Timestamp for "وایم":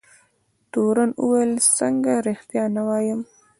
2.87-3.21